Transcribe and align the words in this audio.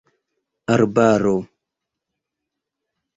arbaro 0.73 1.35